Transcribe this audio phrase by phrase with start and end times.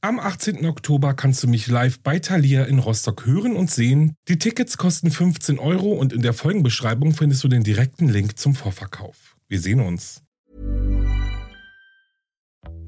[0.00, 0.64] Am 18.
[0.64, 4.14] Oktober kannst du mich live bei Thalia in Rostock hören und sehen.
[4.28, 8.54] Die Tickets kosten 15 Euro und in der Folgenbeschreibung findest du den direkten Link zum
[8.54, 9.34] Vorverkauf.
[9.48, 10.22] Wir sehen uns.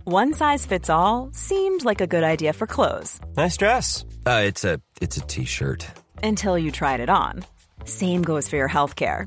[0.05, 3.19] One size fits all seemed like a good idea for clothes.
[3.37, 4.07] Nice dress.
[4.25, 5.85] Uh, it's a it's a t-shirt.
[6.23, 7.45] Until you tried it on.
[7.85, 9.27] Same goes for your healthcare.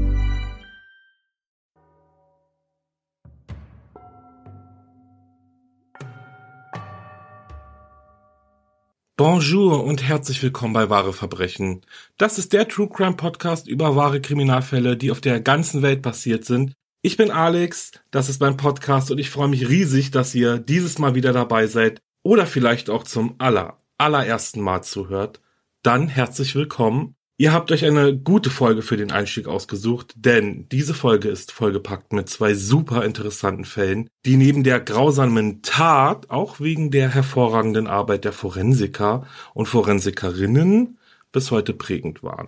[9.23, 11.81] Bonjour und herzlich willkommen bei Wahre Verbrechen.
[12.17, 16.43] Das ist der True Crime Podcast über wahre Kriminalfälle, die auf der ganzen Welt passiert
[16.43, 16.73] sind.
[17.03, 20.97] Ich bin Alex, das ist mein Podcast und ich freue mich riesig, dass ihr dieses
[20.97, 25.39] Mal wieder dabei seid oder vielleicht auch zum aller, allerersten Mal zuhört.
[25.83, 27.13] Dann herzlich willkommen.
[27.41, 32.13] Ihr habt euch eine gute Folge für den Einstieg ausgesucht, denn diese Folge ist vollgepackt
[32.13, 38.25] mit zwei super interessanten Fällen, die neben der grausamen Tat auch wegen der hervorragenden Arbeit
[38.25, 39.25] der Forensiker
[39.55, 40.99] und Forensikerinnen
[41.31, 42.45] bis heute prägend waren.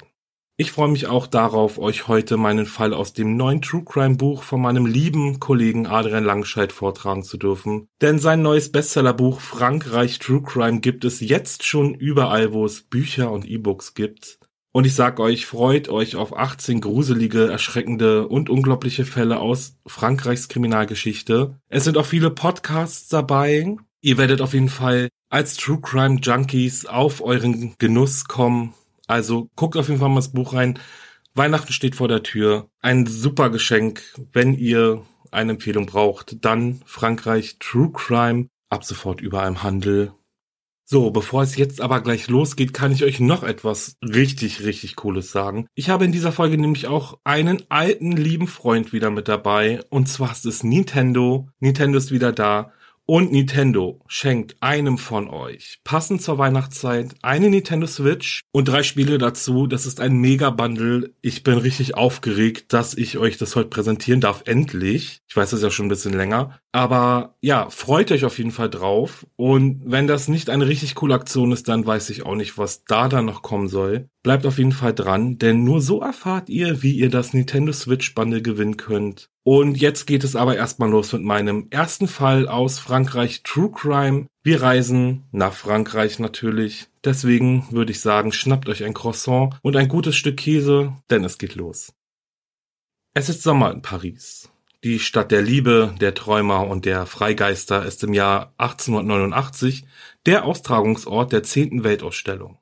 [0.58, 4.44] Ich freue mich auch darauf, euch heute meinen Fall aus dem neuen True Crime Buch
[4.44, 7.88] von meinem lieben Kollegen Adrian Langscheid vortragen zu dürfen.
[8.00, 13.32] Denn sein neues Bestsellerbuch Frankreich True Crime gibt es jetzt schon überall, wo es Bücher
[13.32, 14.38] und E-Books gibt.
[14.76, 20.48] Und ich sag euch, freut euch auf 18 gruselige, erschreckende und unglaubliche Fälle aus Frankreichs
[20.48, 21.60] Kriminalgeschichte.
[21.70, 23.78] Es sind auch viele Podcasts dabei.
[24.02, 28.74] Ihr werdet auf jeden Fall als True Crime Junkies auf euren Genuss kommen.
[29.06, 30.80] Also guckt auf jeden Fall mal das Buch rein.
[31.36, 32.68] Weihnachten steht vor der Tür.
[32.82, 34.02] Ein super Geschenk,
[34.32, 36.44] wenn ihr eine Empfehlung braucht.
[36.44, 38.48] Dann Frankreich True Crime.
[38.70, 40.14] Ab sofort überall im Handel.
[40.94, 45.32] So, bevor es jetzt aber gleich losgeht, kann ich euch noch etwas richtig, richtig Cooles
[45.32, 45.66] sagen.
[45.74, 49.80] Ich habe in dieser Folge nämlich auch einen alten, lieben Freund wieder mit dabei.
[49.90, 51.50] Und zwar ist es Nintendo.
[51.60, 52.74] Nintendo ist wieder da.
[53.06, 59.18] Und Nintendo schenkt einem von euch, passend zur Weihnachtszeit, eine Nintendo Switch und drei Spiele
[59.18, 59.68] dazu.
[59.68, 61.12] Das ist ein Mega-Bundle.
[61.22, 64.44] Ich bin richtig aufgeregt, dass ich euch das heute präsentieren darf.
[64.46, 65.20] Endlich.
[65.28, 66.60] Ich weiß das ja schon ein bisschen länger.
[66.72, 69.28] Aber ja, freut euch auf jeden Fall drauf.
[69.36, 72.86] Und wenn das nicht eine richtig coole Aktion ist, dann weiß ich auch nicht, was
[72.86, 74.08] da dann noch kommen soll.
[74.24, 78.16] Bleibt auf jeden Fall dran, denn nur so erfahrt ihr, wie ihr das Nintendo Switch
[78.16, 79.30] Bundle gewinnen könnt.
[79.46, 84.28] Und jetzt geht es aber erstmal los mit meinem ersten Fall aus Frankreich True Crime.
[84.42, 86.88] Wir reisen nach Frankreich natürlich.
[87.04, 91.38] Deswegen würde ich sagen, schnappt euch ein Croissant und ein gutes Stück Käse, denn es
[91.38, 91.94] geht los.
[93.14, 94.50] Es ist Sommer in Paris.
[94.84, 99.86] Die Stadt der Liebe, der Träumer und der Freigeister ist im Jahr 1889
[100.26, 101.86] der Austragungsort der 10.
[101.86, 102.58] Weltausstellung.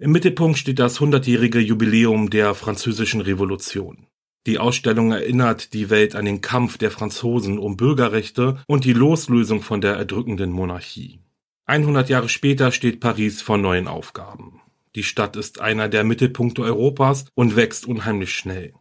[0.00, 4.07] Im Mittelpunkt steht das hundertjährige Jubiläum der Französischen Revolution.
[4.48, 9.60] Die Ausstellung erinnert die Welt an den Kampf der Franzosen um Bürgerrechte und die Loslösung
[9.60, 11.18] von der erdrückenden Monarchie.
[11.66, 14.62] 100 Jahre später steht Paris vor neuen Aufgaben.
[14.94, 18.72] Die Stadt ist einer der Mittelpunkte Europas und wächst unheimlich schnell.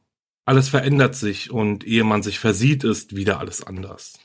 [0.46, 4.18] Alles verändert sich und ehe man sich versieht, ist wieder alles anders.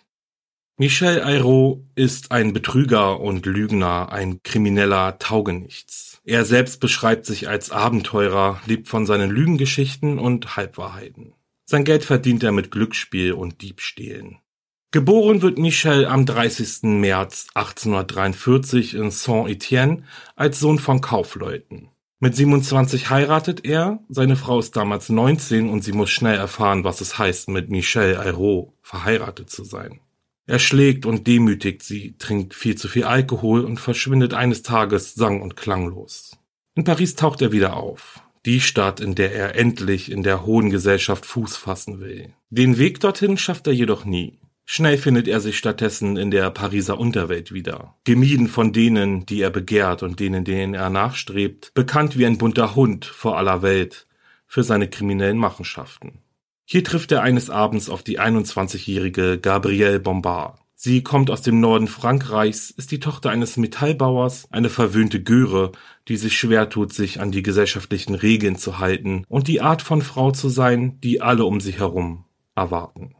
[0.78, 6.20] Michel Ayrault ist ein Betrüger und Lügner, ein krimineller Taugenichts.
[6.24, 11.34] Er selbst beschreibt sich als Abenteurer, lebt von seinen Lügengeschichten und Halbwahrheiten.
[11.66, 14.38] Sein Geld verdient er mit Glücksspiel und Diebstählen.
[14.92, 16.82] Geboren wird Michel am 30.
[16.84, 20.02] März 1843 in Saint-Étienne
[20.36, 21.88] als Sohn von Kaufleuten.
[22.18, 27.00] Mit 27 heiratet er, seine Frau ist damals 19 und sie muss schnell erfahren, was
[27.00, 30.00] es heißt, mit Michel Ayrault verheiratet zu sein.
[30.52, 35.40] Er schlägt und demütigt sie, trinkt viel zu viel Alkohol und verschwindet eines Tages sang-
[35.40, 36.36] und klanglos.
[36.74, 38.20] In Paris taucht er wieder auf.
[38.44, 42.34] Die Stadt, in der er endlich in der hohen Gesellschaft Fuß fassen will.
[42.50, 44.40] Den Weg dorthin schafft er jedoch nie.
[44.66, 47.96] Schnell findet er sich stattdessen in der Pariser Unterwelt wieder.
[48.04, 52.74] Gemieden von denen, die er begehrt und denen, denen er nachstrebt, bekannt wie ein bunter
[52.74, 54.06] Hund vor aller Welt
[54.46, 56.21] für seine kriminellen Machenschaften.
[56.72, 60.58] Hier trifft er eines Abends auf die 21-jährige Gabrielle Bombard.
[60.74, 65.72] Sie kommt aus dem Norden Frankreichs, ist die Tochter eines Metallbauers, eine verwöhnte Göre,
[66.08, 70.00] die sich schwer tut, sich an die gesellschaftlichen Regeln zu halten und die Art von
[70.00, 72.24] Frau zu sein, die alle um sich herum
[72.54, 73.16] erwarten.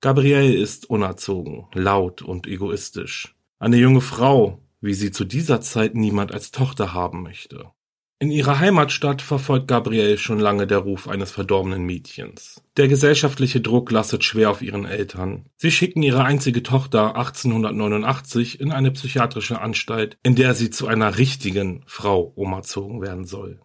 [0.00, 3.34] Gabrielle ist unerzogen, laut und egoistisch.
[3.58, 7.72] Eine junge Frau, wie sie zu dieser Zeit niemand als Tochter haben möchte.
[8.20, 12.60] In ihrer Heimatstadt verfolgt Gabrielle schon lange der Ruf eines verdorbenen Mädchens.
[12.76, 15.46] Der gesellschaftliche Druck lastet schwer auf ihren Eltern.
[15.56, 21.16] Sie schicken ihre einzige Tochter 1889 in eine psychiatrische Anstalt, in der sie zu einer
[21.16, 23.60] richtigen Frau umerzogen werden soll.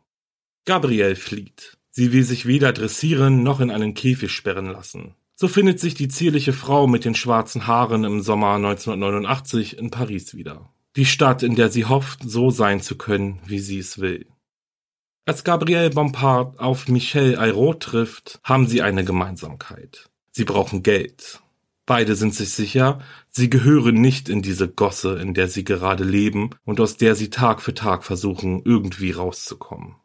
[0.66, 1.80] Gabrielle flieht.
[1.90, 5.16] Sie will sich weder dressieren noch in einen Käfig sperren lassen.
[5.34, 10.36] So findet sich die zierliche Frau mit den schwarzen Haaren im Sommer 1989 in Paris
[10.36, 10.70] wieder.
[10.96, 14.28] Die Stadt, in der sie hofft, so sein zu können, wie sie es will.
[15.26, 20.10] Als Gabrielle Bompard auf Michel Ayrault trifft, haben sie eine Gemeinsamkeit.
[20.32, 21.42] Sie brauchen Geld.
[21.86, 23.00] Beide sind sich sicher,
[23.30, 27.30] sie gehören nicht in diese Gosse, in der sie gerade leben und aus der sie
[27.30, 29.96] Tag für Tag versuchen, irgendwie rauszukommen.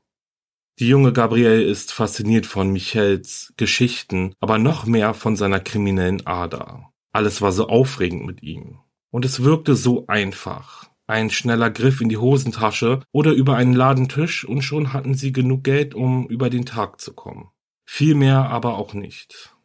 [0.78, 6.92] Die junge Gabrielle ist fasziniert von Michels Geschichten, aber noch mehr von seiner kriminellen Ader.
[7.10, 8.78] Alles war so aufregend mit ihm.
[9.10, 10.87] Und es wirkte so einfach.
[11.08, 15.64] Ein schneller Griff in die Hosentasche oder über einen Ladentisch und schon hatten sie genug
[15.64, 17.48] Geld, um über den Tag zu kommen.
[17.86, 19.56] Viel mehr aber auch nicht.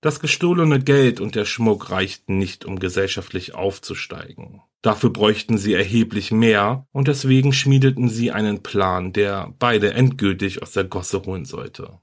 [0.00, 4.60] Das gestohlene Geld und der Schmuck reichten nicht, um gesellschaftlich aufzusteigen.
[4.80, 10.70] Dafür bräuchten sie erheblich mehr und deswegen schmiedeten sie einen Plan, der beide endgültig aus
[10.70, 11.98] der Gosse holen sollte.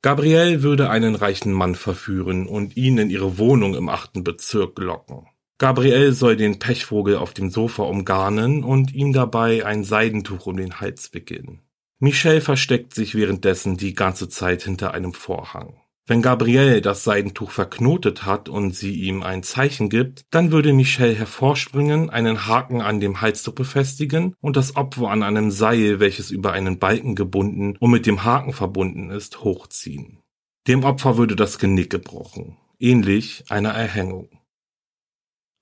[0.00, 5.26] Gabrielle würde einen reichen Mann verführen und ihn in ihre Wohnung im achten Bezirk locken.
[5.58, 10.80] Gabrielle soll den Pechvogel auf dem Sofa umgarnen und ihm dabei ein Seidentuch um den
[10.80, 11.62] Hals wickeln.
[11.98, 15.80] Michelle versteckt sich währenddessen die ganze Zeit hinter einem Vorhang.
[16.08, 21.14] Wenn Gabrielle das Seidentuch verknotet hat und sie ihm ein Zeichen gibt, dann würde Michelle
[21.14, 26.52] hervorspringen, einen Haken an dem Halstuch befestigen und das Opfer an einem Seil, welches über
[26.52, 30.20] einen Balken gebunden und mit dem Haken verbunden ist, hochziehen.
[30.68, 34.28] Dem Opfer würde das Genick gebrochen, ähnlich einer Erhängung.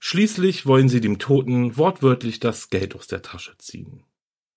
[0.06, 4.02] Schließlich wollen sie dem Toten wortwörtlich das Geld aus der Tasche ziehen.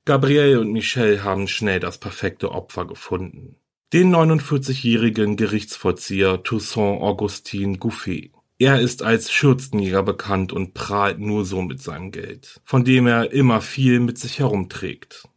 [0.03, 3.55] Gabrielle und Michelle haben schnell das perfekte Opfer gefunden.
[3.93, 8.33] Den 49-jährigen Gerichtsvollzieher Toussaint Augustin Gouffet.
[8.59, 13.31] Er ist als Schürzenjäger bekannt und prahlt nur so mit seinem Geld, von dem er
[13.31, 15.29] immer viel mit sich herumträgt.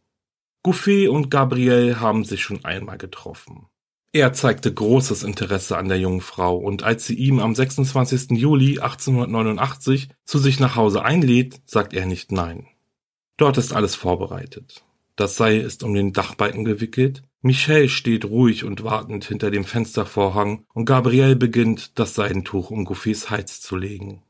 [0.61, 3.67] Gouffet und Gabrielle haben sich schon einmal getroffen.
[4.13, 8.31] Er zeigte großes Interesse an der jungen Frau und als sie ihm am 26.
[8.31, 12.67] Juli 1889 zu sich nach Hause einlädt, sagt er nicht nein.
[13.37, 14.83] Dort ist alles vorbereitet.
[15.15, 20.65] Das Seil ist um den Dachbalken gewickelt, Michelle steht ruhig und wartend hinter dem Fenstervorhang
[20.73, 24.23] und Gabrielle beginnt, das Seidentuch um Gouffets Hals zu legen.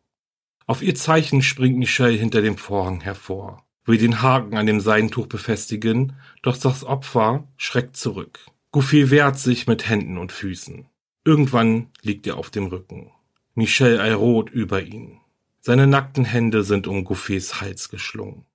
[0.66, 5.28] Auf ihr Zeichen springt Michelle hinter dem Vorhang hervor, will den Haken an dem Seidentuch
[5.28, 8.40] befestigen, doch das Opfer schreckt zurück.
[8.74, 10.86] Goofy wehrt sich mit Händen und Füßen.
[11.26, 13.12] Irgendwann liegt er auf dem Rücken.
[13.54, 15.20] Michel Ayrault über ihn.
[15.60, 18.46] Seine nackten Hände sind um Gouffets Hals geschlungen.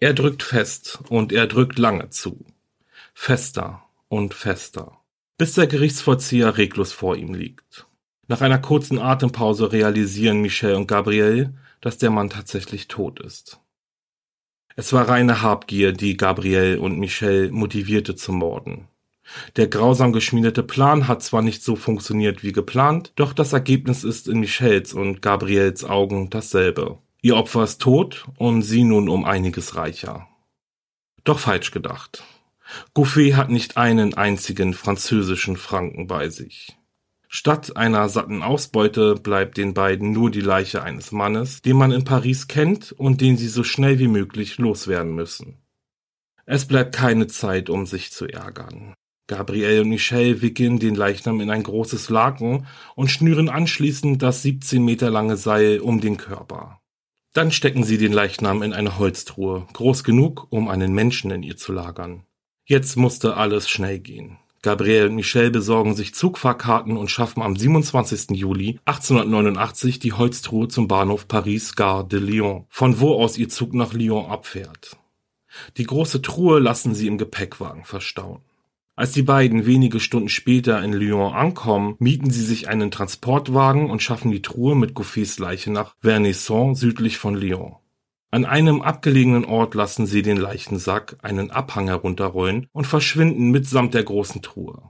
[0.00, 2.44] Er drückt fest und er drückt lange zu.
[3.14, 4.98] Fester und fester.
[5.38, 7.86] Bis der Gerichtsvollzieher reglos vor ihm liegt.
[8.26, 13.60] Nach einer kurzen Atempause realisieren Michel und Gabrielle, dass der Mann tatsächlich tot ist.
[14.74, 18.88] Es war reine Habgier, die Gabrielle und Michel motivierte zum Morden.
[19.56, 24.28] Der grausam geschmiedete Plan hat zwar nicht so funktioniert wie geplant, doch das Ergebnis ist
[24.28, 26.98] in Michels und Gabriels Augen dasselbe.
[27.20, 30.28] Ihr Opfer ist tot und sie nun um einiges reicher.
[31.24, 32.24] Doch falsch gedacht.
[32.94, 36.76] Gouffet hat nicht einen einzigen französischen Franken bei sich.
[37.28, 42.04] Statt einer satten Ausbeute bleibt den beiden nur die Leiche eines Mannes, den man in
[42.04, 45.58] Paris kennt und den sie so schnell wie möglich loswerden müssen.
[46.44, 48.94] Es bleibt keine Zeit, um sich zu ärgern.
[49.26, 54.84] Gabrielle und Michelle wickeln den Leichnam in ein großes Laken und schnüren anschließend das 17
[54.84, 56.80] Meter lange Seil um den Körper.
[57.32, 61.56] Dann stecken sie den Leichnam in eine Holztruhe, groß genug, um einen Menschen in ihr
[61.56, 62.24] zu lagern.
[62.64, 64.38] Jetzt musste alles schnell gehen.
[64.60, 68.30] Gabrielle und Michelle besorgen sich Zugfahrkarten und schaffen am 27.
[68.36, 73.74] Juli 1889 die Holztruhe zum Bahnhof Paris Gare de Lyon, von wo aus ihr Zug
[73.74, 74.96] nach Lyon abfährt.
[75.78, 78.42] Die große Truhe lassen sie im Gepäckwagen verstauen.
[78.94, 84.02] Als die beiden wenige Stunden später in Lyon ankommen, mieten sie sich einen Transportwagen und
[84.02, 87.76] schaffen die Truhe mit Gouffets Leiche nach Vernisson südlich von Lyon.
[88.30, 94.04] An einem abgelegenen Ort lassen sie den Leichensack einen Abhang herunterrollen und verschwinden mitsamt der
[94.04, 94.82] großen Truhe.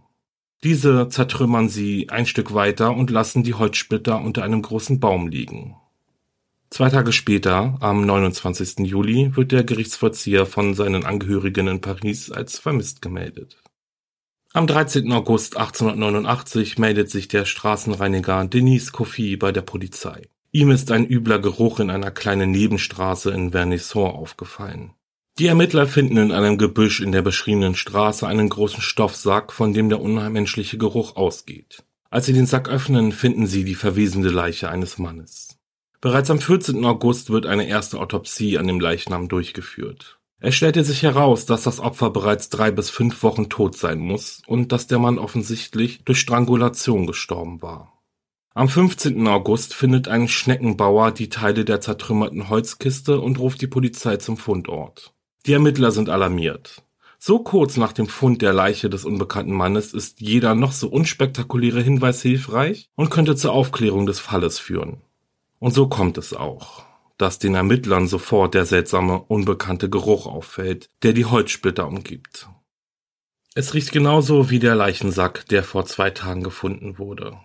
[0.64, 5.76] Diese zertrümmern sie ein Stück weiter und lassen die Holzsplitter unter einem großen Baum liegen.
[6.70, 8.80] Zwei Tage später, am 29.
[8.86, 13.61] Juli, wird der Gerichtsvollzieher von seinen Angehörigen in Paris als vermisst gemeldet.
[14.54, 15.10] Am 13.
[15.12, 20.28] August 1889 meldet sich der Straßenreiniger Denis Coffey bei der Polizei.
[20.50, 24.92] Ihm ist ein übler Geruch in einer kleinen Nebenstraße in Vernisson aufgefallen.
[25.38, 29.88] Die Ermittler finden in einem Gebüsch in der beschriebenen Straße einen großen Stoffsack, von dem
[29.88, 31.82] der unheimliche Geruch ausgeht.
[32.10, 35.56] Als sie den Sack öffnen, finden sie die verwesende Leiche eines Mannes.
[36.02, 36.84] Bereits am 14.
[36.84, 40.18] August wird eine erste Autopsie an dem Leichnam durchgeführt.
[40.44, 44.42] Es stellte sich heraus, dass das Opfer bereits drei bis fünf Wochen tot sein muss
[44.48, 47.92] und dass der Mann offensichtlich durch Strangulation gestorben war.
[48.52, 49.24] Am 15.
[49.28, 55.14] August findet ein Schneckenbauer die Teile der zertrümmerten Holzkiste und ruft die Polizei zum Fundort.
[55.46, 56.82] Die Ermittler sind alarmiert.
[57.20, 61.82] So kurz nach dem Fund der Leiche des unbekannten Mannes ist jeder noch so unspektakuläre
[61.82, 65.02] Hinweis hilfreich und könnte zur Aufklärung des Falles führen.
[65.60, 66.82] Und so kommt es auch
[67.18, 72.48] dass den Ermittlern sofort der seltsame, unbekannte Geruch auffällt, der die Holzsplitter umgibt.
[73.54, 77.36] Es riecht genauso wie der Leichensack, der vor zwei Tagen gefunden wurde.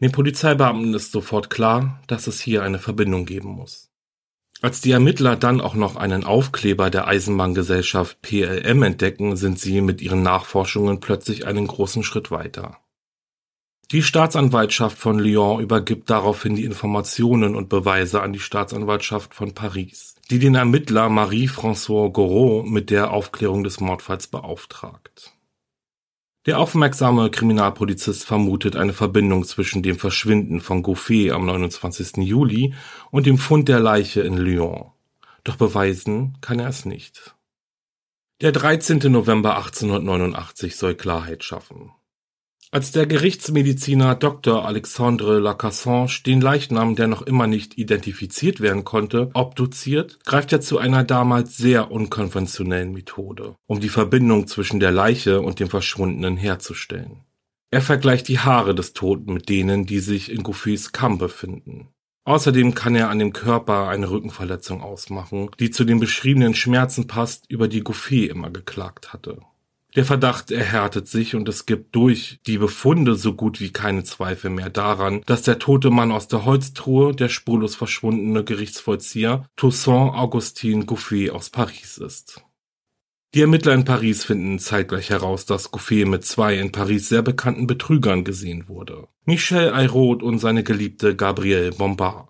[0.00, 3.90] Den Polizeibeamten ist sofort klar, dass es hier eine Verbindung geben muss.
[4.62, 10.02] Als die Ermittler dann auch noch einen Aufkleber der Eisenbahngesellschaft PLM entdecken, sind sie mit
[10.02, 12.78] ihren Nachforschungen plötzlich einen großen Schritt weiter.
[13.92, 20.14] Die Staatsanwaltschaft von Lyon übergibt daraufhin die Informationen und Beweise an die Staatsanwaltschaft von Paris,
[20.30, 25.32] die den Ermittler Marie-François Gouraud mit der Aufklärung des Mordfalls beauftragt.
[26.46, 32.18] Der aufmerksame Kriminalpolizist vermutet eine Verbindung zwischen dem Verschwinden von Gouffet am 29.
[32.18, 32.74] Juli
[33.10, 34.92] und dem Fund der Leiche in Lyon.
[35.42, 37.34] Doch beweisen kann er es nicht.
[38.40, 39.10] Der 13.
[39.10, 41.90] November 1889 soll Klarheit schaffen.
[42.72, 44.64] Als der Gerichtsmediziner Dr.
[44.64, 50.78] Alexandre Lacassange den Leichnam, der noch immer nicht identifiziert werden konnte, obduziert, greift er zu
[50.78, 57.24] einer damals sehr unkonventionellen Methode, um die Verbindung zwischen der Leiche und dem Verschwundenen herzustellen.
[57.72, 61.88] Er vergleicht die Haare des Toten mit denen, die sich in Gouffets Kamm befinden.
[62.24, 67.50] Außerdem kann er an dem Körper eine Rückenverletzung ausmachen, die zu den beschriebenen Schmerzen passt,
[67.50, 69.40] über die Gouffet immer geklagt hatte.
[69.96, 74.48] Der Verdacht erhärtet sich und es gibt durch die Befunde so gut wie keine Zweifel
[74.48, 80.86] mehr daran, dass der tote Mann aus der Holztruhe der spurlos verschwundene Gerichtsvollzieher Toussaint Augustin
[80.86, 82.44] Gouffet aus Paris ist.
[83.34, 87.66] Die Ermittler in Paris finden zeitgleich heraus, dass Gouffet mit zwei in Paris sehr bekannten
[87.66, 89.08] Betrügern gesehen wurde.
[89.24, 92.29] Michel Ayrault und seine Geliebte Gabrielle Bombard.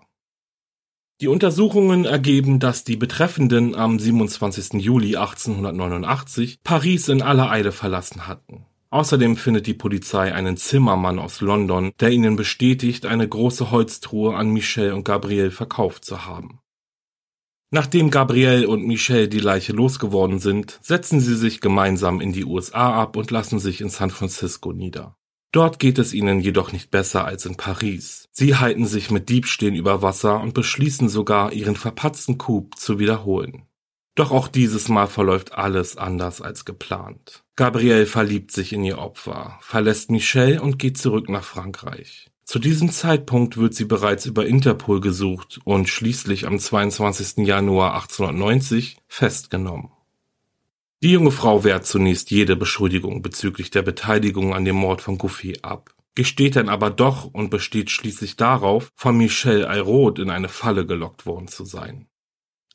[1.21, 4.81] Die Untersuchungen ergeben, dass die Betreffenden am 27.
[4.81, 8.65] Juli 1889 Paris in aller Eile verlassen hatten.
[8.89, 14.49] Außerdem findet die Polizei einen Zimmermann aus London, der ihnen bestätigt, eine große Holztruhe an
[14.49, 16.59] Michel und Gabriel verkauft zu haben.
[17.69, 22.99] Nachdem Gabriel und Michel die Leiche losgeworden sind, setzen sie sich gemeinsam in die USA
[22.99, 25.15] ab und lassen sich in San Francisco nieder.
[25.51, 28.29] Dort geht es ihnen jedoch nicht besser als in Paris.
[28.31, 33.63] Sie halten sich mit Diebstählen über Wasser und beschließen sogar, ihren verpatzten Coup zu wiederholen.
[34.15, 37.43] Doch auch dieses Mal verläuft alles anders als geplant.
[37.55, 42.29] Gabrielle verliebt sich in ihr Opfer, verlässt Michel und geht zurück nach Frankreich.
[42.43, 47.45] Zu diesem Zeitpunkt wird sie bereits über Interpol gesucht und schließlich am 22.
[47.45, 49.91] Januar 1890 festgenommen.
[51.03, 55.63] Die junge Frau wehrt zunächst jede Beschuldigung bezüglich der Beteiligung an dem Mord von Gouffet
[55.63, 60.85] ab, gesteht dann aber doch und besteht schließlich darauf, von Michel Ayrault in eine Falle
[60.85, 62.05] gelockt worden zu sein.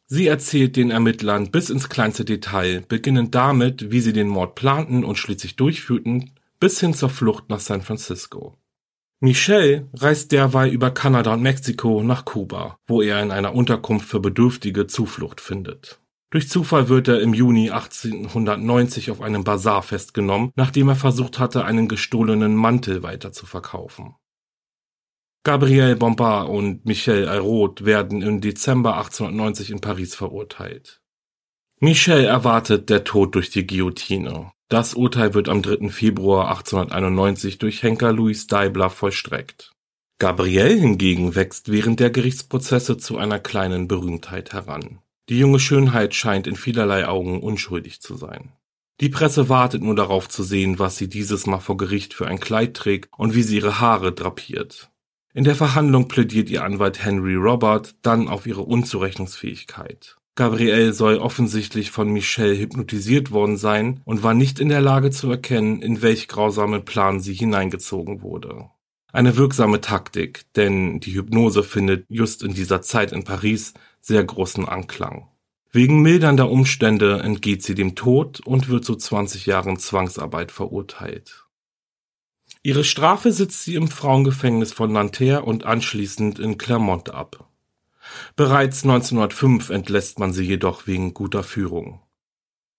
[0.08, 5.04] Sie erzählt den Ermittlern bis ins kleinste Detail, beginnend damit, wie sie den Mord planten
[5.04, 8.56] und schließlich durchführten, bis hin zur Flucht nach San Francisco.
[9.20, 14.20] Michel reist derweil über Kanada und Mexiko nach Kuba, wo er in einer Unterkunft für
[14.20, 16.00] Bedürftige Zuflucht findet.
[16.36, 21.64] Durch Zufall wird er im Juni 1890 auf einem Basar festgenommen, nachdem er versucht hatte,
[21.64, 24.16] einen gestohlenen Mantel weiterzuverkaufen.
[25.44, 31.00] Gabriel Bompard und Michel Ayrault werden im Dezember 1890 in Paris verurteilt.
[31.80, 34.52] Michel erwartet der Tod durch die Guillotine.
[34.68, 35.88] Das Urteil wird am 3.
[35.88, 39.72] Februar 1891 durch Henker Louis Deibler vollstreckt.
[40.18, 45.00] Gabriel hingegen wächst während der Gerichtsprozesse zu einer kleinen Berühmtheit heran.
[45.28, 48.52] Die junge Schönheit scheint in vielerlei Augen unschuldig zu sein.
[49.00, 52.40] Die Presse wartet nur darauf zu sehen, was sie dieses Mal vor Gericht für ein
[52.40, 54.90] Kleid trägt und wie sie ihre Haare drapiert.
[55.34, 60.16] In der Verhandlung plädiert ihr Anwalt Henry Robert dann auf ihre Unzurechnungsfähigkeit.
[60.34, 65.30] Gabrielle soll offensichtlich von Michelle hypnotisiert worden sein und war nicht in der Lage zu
[65.30, 68.70] erkennen, in welch grausamen Plan sie hineingezogen wurde.
[69.12, 73.72] Eine wirksame Taktik, denn die Hypnose findet just in dieser Zeit in Paris
[74.06, 75.28] sehr großen Anklang.
[75.72, 81.44] Wegen mildernder Umstände entgeht sie dem Tod und wird zu 20 Jahren Zwangsarbeit verurteilt.
[82.62, 87.50] Ihre Strafe sitzt sie im Frauengefängnis von Nanterre und anschließend in Clermont ab.
[88.36, 92.00] Bereits 1905 entlässt man sie jedoch wegen guter Führung.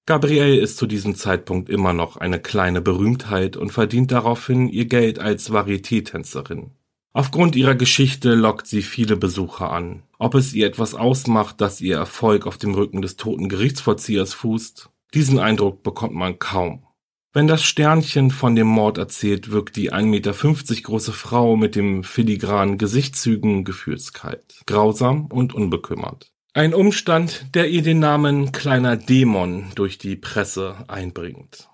[0.05, 5.19] Gabrielle ist zu diesem Zeitpunkt immer noch eine kleine Berühmtheit und verdient daraufhin ihr Geld
[5.19, 6.71] als Varieté-Tänzerin.
[7.17, 10.03] Aufgrund ihrer Geschichte lockt sie viele Besucher an.
[10.19, 14.91] Ob es ihr etwas ausmacht, dass ihr Erfolg auf dem Rücken des toten Gerichtsvollziehers fußt,
[15.15, 16.85] diesen Eindruck bekommt man kaum.
[17.33, 22.03] Wenn das Sternchen von dem Mord erzählt, wirkt die 1,50 Meter große Frau mit dem
[22.03, 26.31] filigranen Gesichtszügen gefühlskalt, grausam und unbekümmert.
[26.53, 31.67] Ein Umstand, der ihr den Namen kleiner Dämon durch die Presse einbringt.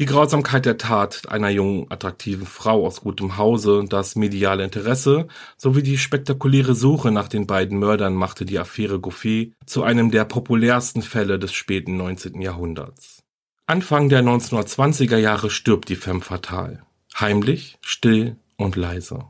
[0.00, 5.84] Die Grausamkeit der Tat einer jungen, attraktiven Frau aus gutem Hause, das mediale Interesse sowie
[5.84, 11.00] die spektakuläre Suche nach den beiden Mördern machte die Affäre Gouffet zu einem der populärsten
[11.00, 12.40] Fälle des späten 19.
[12.40, 13.22] Jahrhunderts.
[13.66, 16.82] Anfang der 1920er Jahre stirbt die Femme fatale.
[17.20, 19.26] Heimlich, still und leise.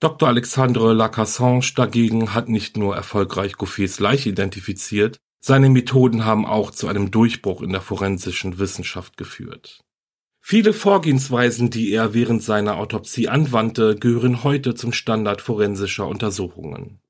[0.00, 0.28] Dr.
[0.28, 6.86] Alexandre Lacassange dagegen hat nicht nur erfolgreich Gouffets Leiche identifiziert, seine Methoden haben auch zu
[6.86, 9.80] einem Durchbruch in der forensischen Wissenschaft geführt.
[10.40, 17.00] Viele Vorgehensweisen, die er während seiner Autopsie anwandte, gehören heute zum Standard forensischer Untersuchungen.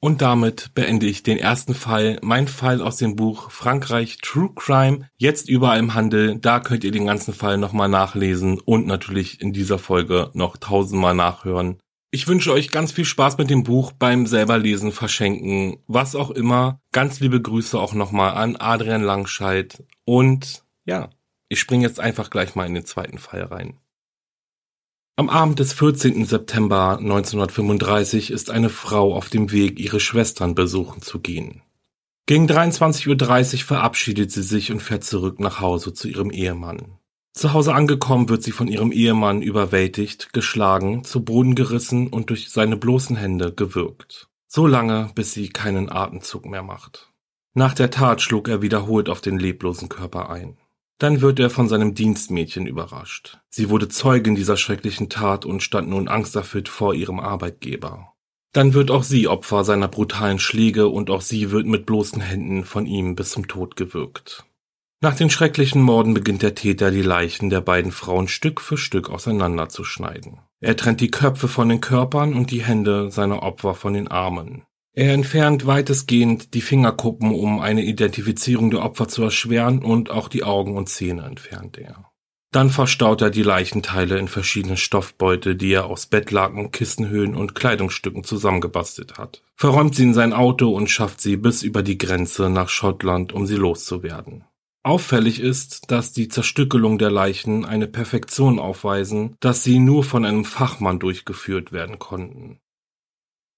[0.00, 5.08] Und damit beende ich den ersten Fall, mein Fall aus dem Buch Frankreich True Crime,
[5.16, 6.36] jetzt überall im Handel.
[6.38, 11.14] Da könnt ihr den ganzen Fall nochmal nachlesen und natürlich in dieser Folge noch tausendmal
[11.14, 11.78] nachhören.
[12.14, 16.80] Ich wünsche euch ganz viel Spaß mit dem Buch beim selberlesen, verschenken, was auch immer.
[16.92, 19.82] Ganz liebe Grüße auch nochmal an Adrian Langscheid.
[20.04, 21.10] Und ja,
[21.48, 23.80] ich springe jetzt einfach gleich mal in den zweiten Fall rein.
[25.16, 26.24] Am Abend des 14.
[26.24, 31.62] September 1935 ist eine Frau auf dem Weg, ihre Schwestern besuchen zu gehen.
[32.26, 36.96] Gegen 23.30 Uhr verabschiedet sie sich und fährt zurück nach Hause zu ihrem Ehemann.
[37.34, 42.50] Zu Hause angekommen wird sie von ihrem Ehemann überwältigt, geschlagen, zu Boden gerissen und durch
[42.50, 44.28] seine bloßen Hände gewürgt.
[44.46, 47.10] So lange, bis sie keinen Atemzug mehr macht.
[47.52, 50.58] Nach der Tat schlug er wiederholt auf den leblosen Körper ein.
[50.98, 53.38] Dann wird er von seinem Dienstmädchen überrascht.
[53.50, 58.12] Sie wurde Zeugin dieser schrecklichen Tat und stand nun angsterfüllt vor ihrem Arbeitgeber.
[58.52, 62.64] Dann wird auch sie Opfer seiner brutalen Schläge und auch sie wird mit bloßen Händen
[62.64, 64.44] von ihm bis zum Tod gewürgt.
[65.04, 69.10] Nach den schrecklichen Morden beginnt der Täter, die Leichen der beiden Frauen Stück für Stück
[69.10, 70.38] auseinanderzuschneiden.
[70.60, 74.62] Er trennt die Köpfe von den Körpern und die Hände seiner Opfer von den Armen.
[74.94, 80.42] Er entfernt weitestgehend die Fingerkuppen, um eine Identifizierung der Opfer zu erschweren und auch die
[80.42, 82.10] Augen und Zähne entfernt er.
[82.50, 88.24] Dann verstaut er die Leichenteile in verschiedene Stoffbeute, die er aus Bettlaken, Kissenhöhlen und Kleidungsstücken
[88.24, 89.42] zusammengebastelt hat.
[89.54, 93.46] Verräumt sie in sein Auto und schafft sie bis über die Grenze nach Schottland, um
[93.46, 94.44] sie loszuwerden.
[94.84, 100.44] Auffällig ist, dass die Zerstückelung der Leichen eine Perfektion aufweisen, dass sie nur von einem
[100.44, 102.60] Fachmann durchgeführt werden konnten.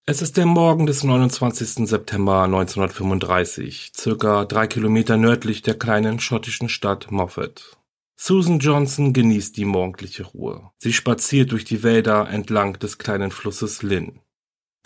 [0.06, 1.88] Es ist der Morgen des 29.
[1.88, 7.76] September 1935, circa drei Kilometer nördlich der kleinen schottischen Stadt Moffat.
[8.14, 10.70] Susan Johnson genießt die morgendliche Ruhe.
[10.78, 14.20] Sie spaziert durch die Wälder entlang des kleinen Flusses Lynn.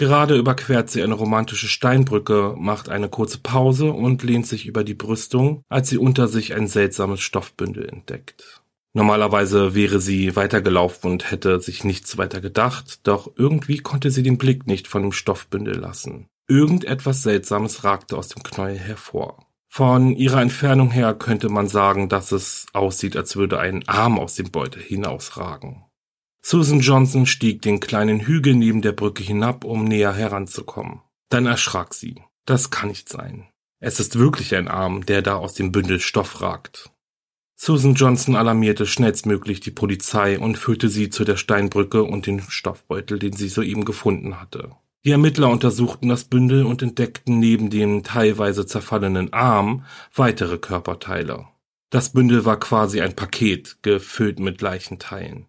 [0.00, 4.94] Gerade überquert sie eine romantische Steinbrücke, macht eine kurze Pause und lehnt sich über die
[4.94, 8.62] Brüstung, als sie unter sich ein seltsames Stoffbündel entdeckt.
[8.94, 14.38] Normalerweise wäre sie weitergelaufen und hätte sich nichts weiter gedacht, doch irgendwie konnte sie den
[14.38, 16.28] Blick nicht von dem Stoffbündel lassen.
[16.48, 19.44] Irgendetwas Seltsames ragte aus dem Knäuel hervor.
[19.68, 24.34] Von ihrer Entfernung her könnte man sagen, dass es aussieht, als würde ein Arm aus
[24.34, 25.84] dem Beutel hinausragen.
[26.42, 31.00] Susan Johnson stieg den kleinen Hügel neben der Brücke hinab, um näher heranzukommen.
[31.28, 32.16] Dann erschrak sie.
[32.46, 33.46] Das kann nicht sein.
[33.78, 36.90] Es ist wirklich ein Arm, der da aus dem Bündel Stoff ragt.
[37.56, 43.18] Susan Johnson alarmierte schnellstmöglich die Polizei und führte sie zu der Steinbrücke und den Stoffbeutel,
[43.18, 44.72] den sie soeben gefunden hatte.
[45.04, 51.48] Die Ermittler untersuchten das Bündel und entdeckten neben dem teilweise zerfallenen Arm weitere Körperteile.
[51.90, 55.46] Das Bündel war quasi ein Paket, gefüllt mit Leichenteilen.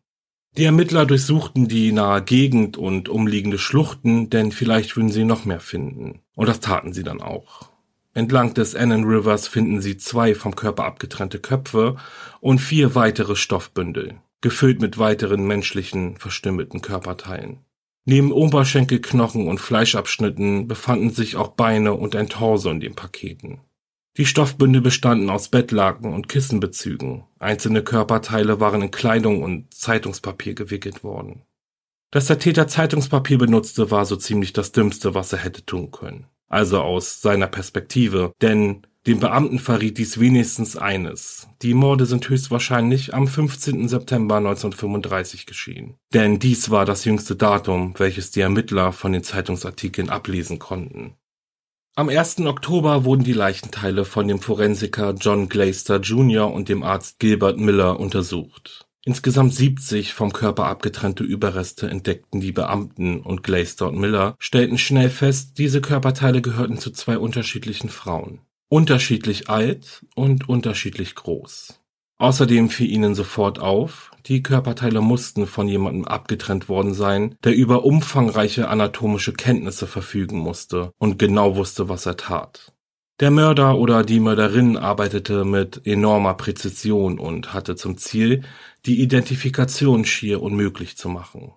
[0.57, 5.61] Die Ermittler durchsuchten die nahe Gegend und umliegende Schluchten, denn vielleicht würden sie noch mehr
[5.61, 6.19] finden.
[6.35, 7.69] Und das taten sie dann auch.
[8.13, 11.95] Entlang des Annan Rivers finden sie zwei vom Körper abgetrennte Köpfe
[12.41, 17.59] und vier weitere Stoffbündel, gefüllt mit weiteren menschlichen, verstümmelten Körperteilen.
[18.03, 23.61] Neben Oberschenkelknochen und Fleischabschnitten befanden sich auch Beine und ein Torso in den Paketen.
[24.17, 27.23] Die Stoffbünde bestanden aus Bettlaken und Kissenbezügen.
[27.39, 31.43] Einzelne Körperteile waren in Kleidung und Zeitungspapier gewickelt worden.
[32.11, 36.27] Dass der Täter Zeitungspapier benutzte, war so ziemlich das Dümmste, was er hätte tun können.
[36.49, 41.47] Also aus seiner Perspektive, denn dem Beamten verriet dies wenigstens eines.
[41.61, 43.87] Die Morde sind höchstwahrscheinlich am 15.
[43.87, 45.95] September 1935 geschehen.
[46.13, 51.15] Denn dies war das jüngste Datum, welches die Ermittler von den Zeitungsartikeln ablesen konnten.
[51.93, 52.39] Am 1.
[52.39, 56.49] Oktober wurden die Leichenteile von dem Forensiker John Glaister Jr.
[56.49, 58.87] und dem Arzt Gilbert Miller untersucht.
[59.03, 65.09] Insgesamt 70 vom Körper abgetrennte Überreste entdeckten die Beamten und Glaister und Miller stellten schnell
[65.09, 68.39] fest, diese Körperteile gehörten zu zwei unterschiedlichen Frauen.
[68.69, 71.81] Unterschiedlich alt und unterschiedlich groß.
[72.19, 77.83] Außerdem fiel ihnen sofort auf, die Körperteile mussten von jemandem abgetrennt worden sein, der über
[77.83, 82.73] umfangreiche anatomische Kenntnisse verfügen musste und genau wusste, was er tat.
[83.19, 88.43] Der Mörder oder die Mörderin arbeitete mit enormer Präzision und hatte zum Ziel,
[88.85, 91.53] die Identifikation schier unmöglich zu machen.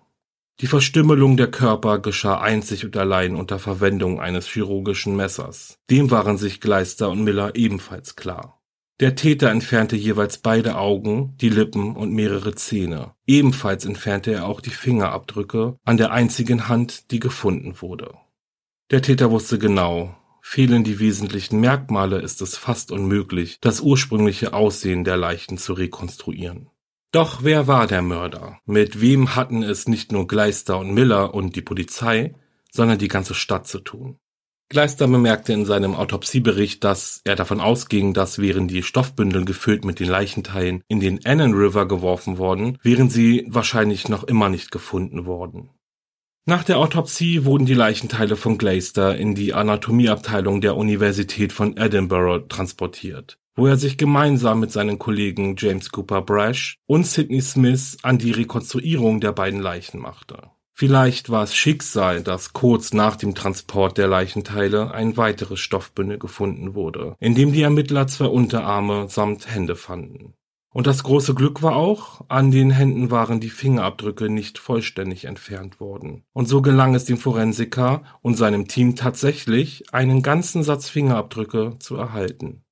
[0.61, 5.79] Die Verstümmelung der Körper geschah einzig und allein unter Verwendung eines chirurgischen Messers.
[5.89, 8.54] Dem waren sich Gleister und Miller ebenfalls klar.
[9.01, 13.13] Der Täter entfernte jeweils beide Augen, die Lippen und mehrere Zähne.
[13.27, 18.13] Ebenfalls entfernte er auch die Fingerabdrücke an der einzigen Hand, die gefunden wurde.
[18.91, 25.03] Der Täter wusste genau, fehlen die wesentlichen Merkmale, ist es fast unmöglich, das ursprüngliche Aussehen
[25.03, 26.69] der Leichen zu rekonstruieren.
[27.11, 28.59] Doch wer war der Mörder?
[28.65, 32.33] Mit wem hatten es nicht nur Gleister und Miller und die Polizei,
[32.71, 34.19] sondern die ganze Stadt zu tun?
[34.75, 40.01] Gleister bemerkte in seinem Autopsiebericht, dass er davon ausging, dass wären die Stoffbündel gefüllt mit
[40.01, 45.25] den Leichenteilen in den Annan River geworfen worden, wären sie wahrscheinlich noch immer nicht gefunden
[45.25, 45.69] worden.
[46.45, 52.45] Nach der Autopsie wurden die Leichenteile von Glaister in die Anatomieabteilung der Universität von Edinburgh
[52.49, 58.17] transportiert, wo er sich gemeinsam mit seinen Kollegen James Cooper Brash und Sidney Smith an
[58.17, 60.49] die Rekonstruierung der beiden Leichen machte.
[60.77, 66.75] Vielleicht war es Schicksal, dass kurz nach dem Transport der Leichenteile ein weiteres Stoffbündel gefunden
[66.75, 70.33] wurde, in dem die Ermittler zwei Unterarme samt Hände fanden.
[70.73, 75.79] Und das große Glück war auch, an den Händen waren die Fingerabdrücke nicht vollständig entfernt
[75.79, 76.25] worden.
[76.33, 81.95] Und so gelang es dem Forensiker und seinem Team tatsächlich, einen ganzen Satz Fingerabdrücke zu
[81.95, 82.64] erhalten.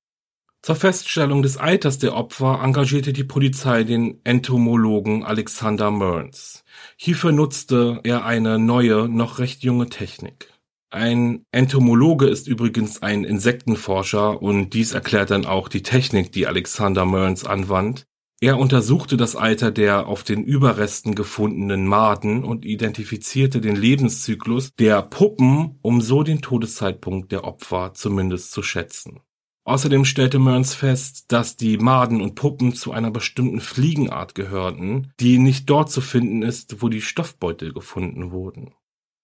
[0.64, 6.64] Zur Feststellung des Alters der Opfer engagierte die Polizei den Entomologen Alexander Mearns.
[6.96, 10.48] Hierfür nutzte er eine neue, noch recht junge Technik.
[10.88, 17.04] Ein Entomologe ist übrigens ein Insektenforscher und dies erklärt dann auch die Technik, die Alexander
[17.04, 18.06] Mearns anwandt.
[18.40, 25.02] Er untersuchte das Alter der auf den Überresten gefundenen Maden und identifizierte den Lebenszyklus der
[25.02, 29.20] Puppen, um so den Todeszeitpunkt der Opfer zumindest zu schätzen.
[29.64, 35.38] Außerdem stellte Mearns fest, dass die Maden und Puppen zu einer bestimmten Fliegenart gehörten, die
[35.38, 38.74] nicht dort zu finden ist, wo die Stoffbeutel gefunden wurden.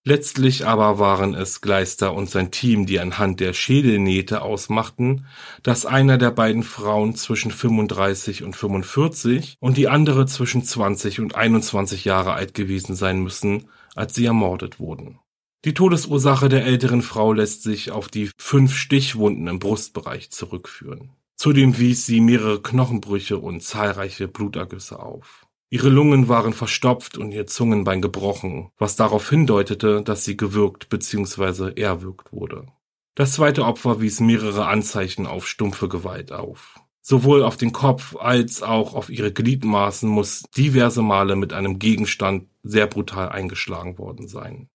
[0.03, 5.27] Letztlich aber waren es Gleister und sein Team, die anhand der Schädelnähte ausmachten,
[5.63, 11.35] dass einer der beiden Frauen zwischen 35 und 45 und die andere zwischen 20 und
[11.35, 15.19] 21 Jahre alt gewesen sein müssen, als sie ermordet wurden.
[15.67, 21.11] Die Todesursache der älteren Frau lässt sich auf die fünf Stichwunden im Brustbereich zurückführen.
[21.37, 25.47] Zudem wies sie mehrere Knochenbrüche und zahlreiche Blutergüsse auf.
[25.69, 31.79] Ihre Lungen waren verstopft und ihr Zungenbein gebrochen, was darauf hindeutete, dass sie gewürgt bzw.
[31.79, 32.67] erwürgt wurde.
[33.15, 36.81] Das zweite Opfer wies mehrere Anzeichen auf stumpfe Gewalt auf.
[37.03, 42.49] Sowohl auf den Kopf als auch auf ihre Gliedmaßen muss diverse Male mit einem Gegenstand
[42.63, 44.70] sehr brutal eingeschlagen worden sein.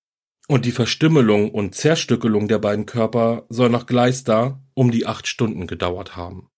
[0.47, 5.65] Und die Verstümmelung und Zerstückelung der beiden Körper soll nach Gleister um die acht Stunden
[5.65, 6.49] gedauert haben.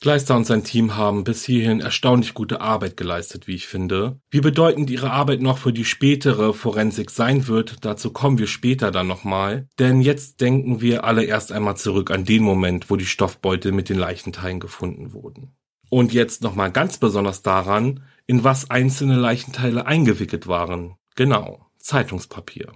[0.00, 4.20] Gleister und sein Team haben bis hierhin erstaunlich gute Arbeit geleistet, wie ich finde.
[4.28, 8.90] Wie bedeutend ihre Arbeit noch für die spätere Forensik sein wird, dazu kommen wir später
[8.90, 9.68] dann nochmal.
[9.78, 13.88] Denn jetzt denken wir alle erst einmal zurück an den Moment, wo die Stoffbeutel mit
[13.88, 15.56] den Leichenteilen gefunden wurden.
[15.88, 20.96] Und jetzt nochmal ganz besonders daran, in was einzelne Leichenteile eingewickelt waren.
[21.14, 22.72] Genau, Zeitungspapier.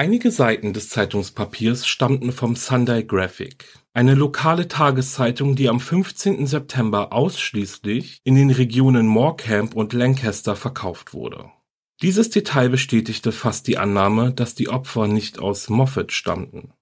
[0.00, 6.46] Einige Seiten des Zeitungspapiers stammten vom Sunday Graphic, eine lokale Tageszeitung, die am 15.
[6.46, 11.50] September ausschließlich in den Regionen Morecambe und Lancaster verkauft wurde.
[12.00, 16.72] Dieses Detail bestätigte fast die Annahme, dass die Opfer nicht aus Moffat stammten.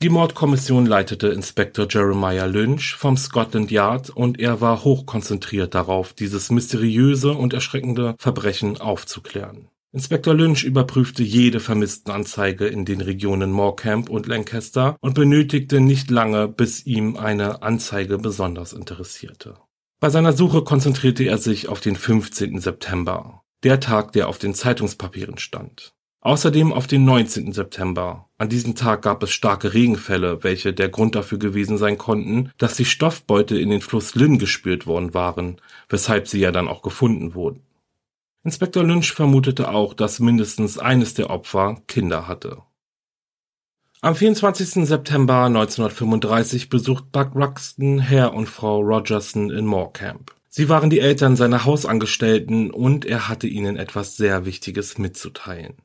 [0.00, 6.52] Die Mordkommission leitete Inspektor Jeremiah Lynch vom Scotland Yard und er war hochkonzentriert darauf, dieses
[6.52, 9.71] mysteriöse und erschreckende Verbrechen aufzuklären.
[9.94, 16.48] Inspektor Lynch überprüfte jede Vermisstenanzeige in den Regionen Morecambe und Lancaster und benötigte nicht lange,
[16.48, 19.58] bis ihm eine Anzeige besonders interessierte.
[20.00, 22.58] Bei seiner Suche konzentrierte er sich auf den 15.
[22.58, 25.92] September, der Tag, der auf den Zeitungspapieren stand.
[26.22, 27.52] Außerdem auf den 19.
[27.52, 28.30] September.
[28.38, 32.76] An diesem Tag gab es starke Regenfälle, welche der Grund dafür gewesen sein konnten, dass
[32.76, 37.34] die Stoffbeute in den Fluss Lynn gespürt worden waren, weshalb sie ja dann auch gefunden
[37.34, 37.60] wurden.
[38.44, 42.62] Inspektor Lynch vermutete auch, dass mindestens eines der Opfer Kinder hatte.
[44.00, 44.84] Am 24.
[44.84, 50.32] September 1935 besucht Buck Ruxton Herr und Frau Rogerson in Morecambe.
[50.48, 55.76] Sie waren die Eltern seiner Hausangestellten und er hatte ihnen etwas sehr Wichtiges mitzuteilen.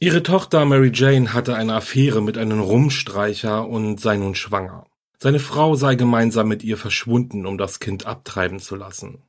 [0.00, 4.86] Ihre Tochter Mary Jane hatte eine Affäre mit einem Rumstreicher und sei nun schwanger.
[5.18, 9.27] Seine Frau sei gemeinsam mit ihr verschwunden, um das Kind abtreiben zu lassen.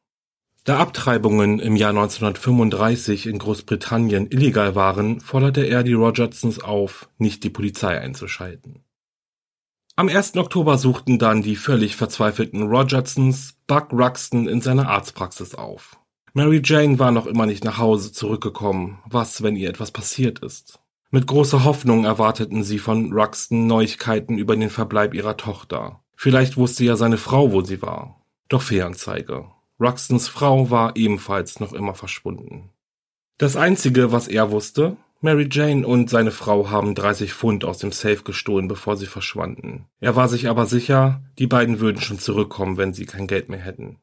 [0.66, 7.44] Da Abtreibungen im Jahr 1935 in Großbritannien illegal waren, forderte er die Rogertsons auf, nicht
[7.44, 8.84] die Polizei einzuschalten.
[9.96, 10.38] Am 1.
[10.38, 15.98] Oktober suchten dann die völlig verzweifelten Rogertsons Buck Ruxton in seiner Arztpraxis auf.
[16.34, 19.00] Mary Jane war noch immer nicht nach Hause zurückgekommen.
[19.06, 20.80] Was, wenn ihr etwas passiert ist?
[21.12, 26.02] Mit großer Hoffnung erwarteten sie von Ruxton Neuigkeiten über den Verbleib ihrer Tochter.
[26.16, 28.22] Vielleicht wusste ja seine Frau, wo sie war.
[28.48, 29.48] Doch Fehlanzeige.
[29.80, 32.70] Ruxtons Frau war ebenfalls noch immer verschwunden.
[33.38, 37.92] Das Einzige, was er wusste, Mary Jane und seine Frau haben 30 Pfund aus dem
[37.92, 39.86] Safe gestohlen, bevor sie verschwanden.
[40.00, 43.60] Er war sich aber sicher, die beiden würden schon zurückkommen, wenn sie kein Geld mehr
[43.60, 43.98] hätten.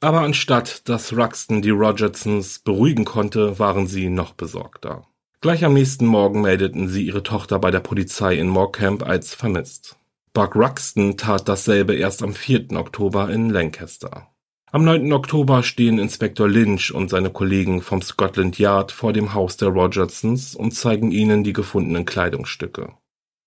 [0.00, 5.06] Aber anstatt dass Ruxton die Rogersons beruhigen konnte, waren sie noch besorgter.
[5.40, 9.96] Gleich am nächsten Morgen meldeten sie ihre Tochter bei der Polizei in Morecambe als vermisst.
[10.32, 12.72] Buck Ruxton tat dasselbe erst am 4.
[12.72, 14.28] Oktober in Lancaster.
[14.76, 15.10] Am 9.
[15.14, 20.54] Oktober stehen Inspektor Lynch und seine Kollegen vom Scotland Yard vor dem Haus der Rogersons
[20.54, 22.92] und zeigen ihnen die gefundenen Kleidungsstücke.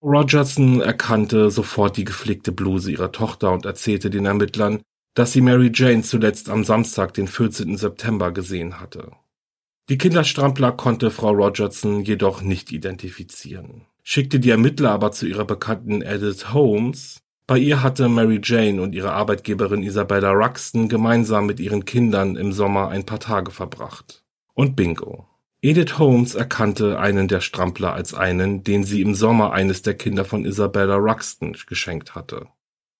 [0.01, 4.81] Rogerson erkannte sofort die geflickte Bluse ihrer Tochter und erzählte den Ermittlern,
[5.13, 7.77] dass sie Mary Jane zuletzt am Samstag, den 14.
[7.77, 9.11] September, gesehen hatte.
[9.87, 16.01] Die Kinderstrampler konnte Frau Rogerson jedoch nicht identifizieren, schickte die Ermittler aber zu ihrer Bekannten
[16.01, 21.83] Edith Holmes, bei ihr hatte Mary Jane und ihre Arbeitgeberin Isabella Ruxton gemeinsam mit ihren
[21.83, 24.23] Kindern im Sommer ein paar Tage verbracht.
[24.53, 25.25] Und bingo.
[25.59, 30.25] Edith Holmes erkannte einen der Strampler als einen, den sie im Sommer eines der Kinder
[30.25, 32.45] von Isabella Ruxton geschenkt hatte.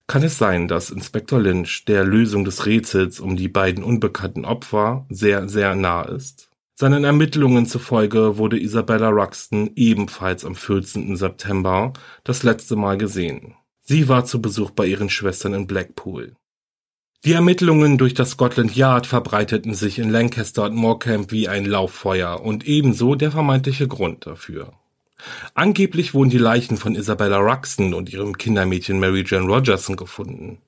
[0.08, 5.06] Kann es sein, dass Inspektor Lynch der Lösung des Rätsels um die beiden unbekannten Opfer
[5.10, 6.50] sehr, sehr nah ist?
[6.74, 11.16] Seinen Ermittlungen zufolge wurde Isabella Ruxton ebenfalls am 14.
[11.18, 13.54] September das letzte Mal gesehen.
[13.90, 16.36] Sie war zu Besuch bei ihren Schwestern in Blackpool.
[17.26, 22.40] Die Ermittlungen durch das Scotland Yard verbreiteten sich in Lancaster und Morecambe wie ein Lauffeuer
[22.40, 24.74] und ebenso der vermeintliche Grund dafür.
[25.56, 30.60] Angeblich wurden die Leichen von Isabella Ruxton und ihrem Kindermädchen Mary Jane Rogerson gefunden.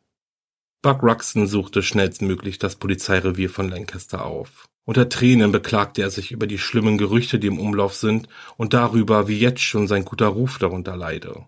[0.82, 4.68] Buck Ruxton suchte schnellstmöglich das Polizeirevier von Lancaster auf.
[4.84, 9.28] Unter Tränen beklagte er sich über die schlimmen Gerüchte, die im Umlauf sind, und darüber,
[9.28, 11.46] wie jetzt schon sein guter Ruf darunter leide.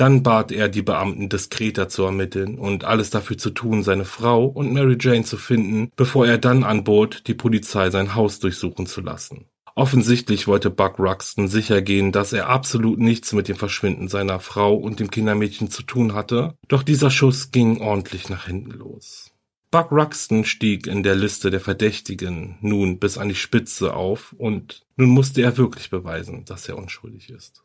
[0.00, 4.46] Dann bat er die Beamten diskreter zu ermitteln und alles dafür zu tun, seine Frau
[4.46, 9.02] und Mary Jane zu finden, bevor er dann anbot, die Polizei sein Haus durchsuchen zu
[9.02, 9.44] lassen.
[9.74, 15.00] Offensichtlich wollte Buck Ruxton sichergehen, dass er absolut nichts mit dem Verschwinden seiner Frau und
[15.00, 19.32] dem Kindermädchen zu tun hatte, doch dieser Schuss ging ordentlich nach hinten los.
[19.70, 24.86] Buck Ruxton stieg in der Liste der Verdächtigen nun bis an die Spitze auf und
[24.96, 27.62] nun musste er wirklich beweisen, dass er unschuldig ist.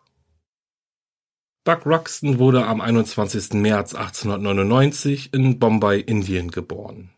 [1.66, 3.54] Buck Ruxton wurde am 21.
[3.54, 7.10] März 1899 in Bombay, Indien geboren.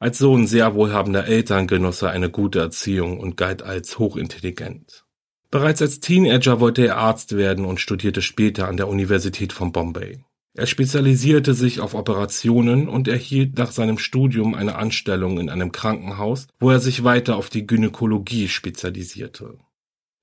[0.00, 5.04] Als Sohn sehr wohlhabender Eltern genoss er eine gute Erziehung und galt als hochintelligent.
[5.52, 10.24] Bereits als Teenager wollte er Arzt werden und studierte später an der Universität von Bombay.
[10.54, 16.48] Er spezialisierte sich auf Operationen und erhielt nach seinem Studium eine Anstellung in einem Krankenhaus,
[16.58, 19.56] wo er sich weiter auf die Gynäkologie spezialisierte.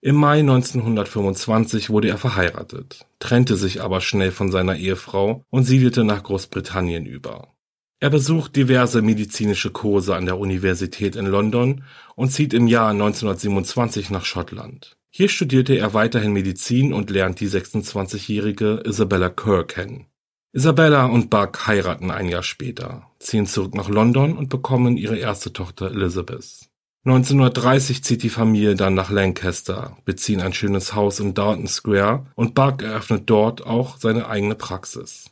[0.04, 6.04] Im Mai 1925 wurde er verheiratet, trennte sich aber schnell von seiner Ehefrau und siedelte
[6.04, 7.54] nach Großbritannien über.
[8.00, 11.84] Er besucht diverse medizinische Kurse an der Universität in London
[12.16, 14.98] und zieht im Jahr 1927 nach Schottland.
[15.12, 20.08] Hier studierte er weiterhin Medizin und lernt die 26-jährige Isabella Kerr kennen.
[20.52, 25.54] Isabella und Buck heiraten ein Jahr später, ziehen zurück nach London und bekommen ihre erste
[25.54, 26.71] Tochter Elizabeth.
[27.04, 32.54] 1930 zieht die Familie dann nach Lancaster, beziehen ein schönes Haus in Dalton Square und
[32.54, 35.32] Buck eröffnet dort auch seine eigene Praxis.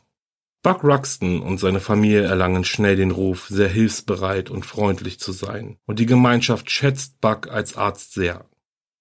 [0.62, 5.78] Buck Ruxton und seine Familie erlangen schnell den Ruf, sehr hilfsbereit und freundlich zu sein,
[5.86, 8.44] und die Gemeinschaft schätzt Buck als Arzt sehr.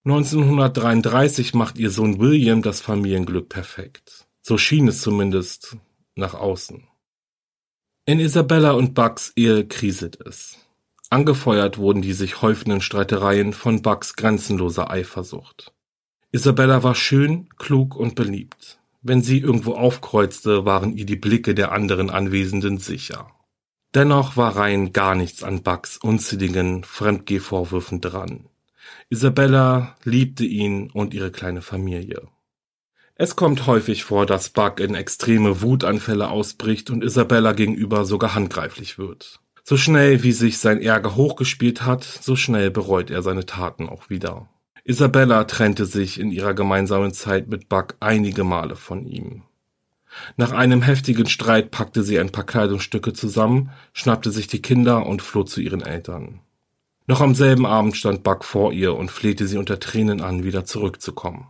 [0.06, 4.28] 1933 macht ihr Sohn William das Familienglück perfekt.
[4.42, 5.76] So schien es zumindest
[6.16, 6.88] nach außen.
[8.06, 10.58] In Isabella und Bugs Ehe kriselt es.
[11.12, 15.74] Angefeuert wurden die sich häufenden Streitereien von Bugs grenzenloser Eifersucht.
[16.32, 18.80] Isabella war schön, klug und beliebt.
[19.02, 23.32] Wenn sie irgendwo aufkreuzte, waren ihr die Blicke der anderen Anwesenden sicher.
[23.96, 28.48] Dennoch war rein gar nichts an Bugs unzähligen Fremdgehvorwürfen dran.
[29.10, 32.28] Isabella liebte ihn und ihre kleine Familie.
[33.16, 39.00] Es kommt häufig vor, dass Buck in extreme Wutanfälle ausbricht und Isabella gegenüber sogar handgreiflich
[39.00, 39.40] wird.
[39.70, 44.10] So schnell wie sich sein Ärger hochgespielt hat, so schnell bereut er seine Taten auch
[44.10, 44.50] wieder.
[44.84, 49.44] Isabella trennte sich in ihrer gemeinsamen Zeit mit Buck einige Male von ihm.
[50.38, 55.22] Nach einem heftigen Streit packte sie ein paar Kleidungsstücke zusammen, schnappte sich die Kinder und
[55.22, 56.40] floh zu ihren Eltern.
[57.06, 60.66] Noch am selben Abend stand Buck vor ihr und flehte sie unter Tränen an, wieder
[60.66, 61.46] zurückzukommen.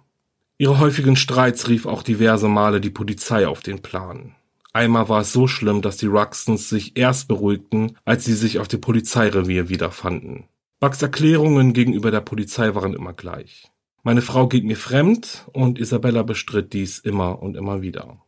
[0.58, 4.36] Ihre häufigen Streits rief auch diverse Male die Polizei auf den Plan.
[4.72, 8.68] Einmal war es so schlimm, dass die Ruxtons sich erst beruhigten, als sie sich auf
[8.68, 10.46] dem Polizeirevier wiederfanden.
[10.80, 13.72] Bucks Erklärungen gegenüber der Polizei waren immer gleich.
[14.04, 18.22] Meine Frau geht mir fremd und Isabella bestritt dies immer und immer wieder.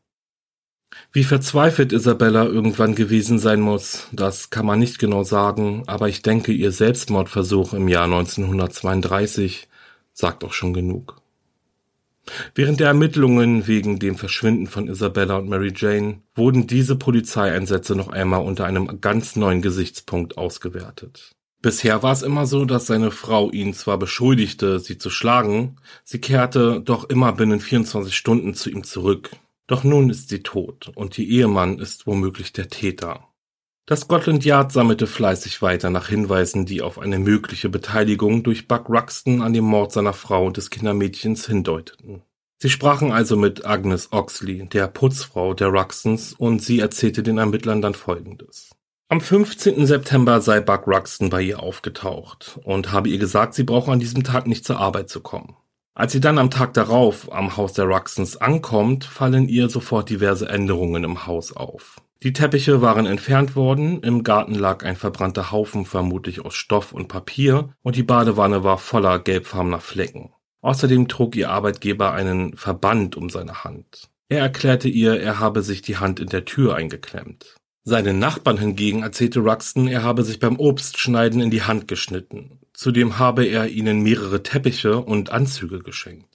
[1.14, 6.22] Wie verzweifelt Isabella irgendwann gewesen sein muss, das kann man nicht genau sagen, aber ich
[6.22, 9.70] denke, ihr Selbstmordversuch im Jahr 1932
[10.12, 11.21] sagt auch schon genug.
[12.54, 18.10] Während der Ermittlungen wegen dem Verschwinden von Isabella und Mary Jane wurden diese Polizeieinsätze noch
[18.10, 21.32] einmal unter einem ganz neuen Gesichtspunkt ausgewertet.
[21.62, 26.20] Bisher war es immer so, dass seine Frau ihn zwar beschuldigte, sie zu schlagen, sie
[26.20, 29.30] kehrte doch immer binnen 24 Stunden zu ihm zurück.
[29.68, 33.28] Doch nun ist sie tot und ihr Ehemann ist womöglich der Täter.
[33.88, 38.90] Das Scotland Yard sammelte fleißig weiter nach Hinweisen, die auf eine mögliche Beteiligung durch Buck
[38.90, 42.22] Ruxton an dem Mord seiner Frau und des Kindermädchens hindeuteten.
[42.62, 47.82] Sie sprachen also mit Agnes Oxley, der Putzfrau der Ruxtons, und sie erzählte den Ermittlern
[47.82, 48.70] dann Folgendes.
[49.10, 49.88] Am 15.
[49.88, 54.24] September sei Buck Ruxton bei ihr aufgetaucht und habe ihr gesagt, sie brauche an diesem
[54.24, 55.58] Tag nicht zur Arbeit zu kommen.
[55.96, 60.48] Als sie dann am Tag darauf am Haus der Ruxtons ankommt, fallen ihr sofort diverse
[60.48, 62.00] Änderungen im Haus auf.
[62.24, 67.08] Die Teppiche waren entfernt worden, im Garten lag ein verbrannter Haufen vermutlich aus Stoff und
[67.08, 70.32] Papier und die Badewanne war voller gelbfarbener Flecken.
[70.62, 74.12] Außerdem trug ihr Arbeitgeber einen Verband um seine Hand.
[74.30, 77.56] Er erklärte ihr, er habe sich die Hand in der Tür eingeklemmt.
[77.84, 82.60] Seinen Nachbarn hingegen erzählte Ruxton, er habe sich beim Obstschneiden in die Hand geschnitten.
[82.74, 86.31] Zudem habe er ihnen mehrere Teppiche und Anzüge geschenkt.